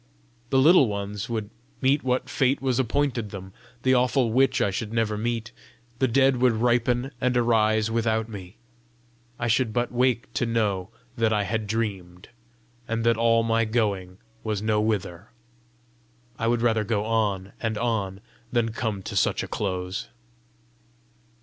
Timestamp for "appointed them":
2.79-3.53